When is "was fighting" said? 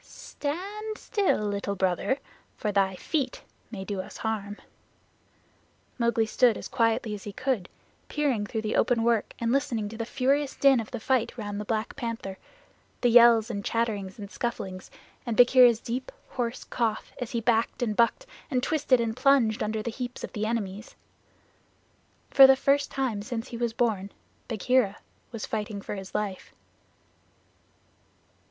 25.31-25.79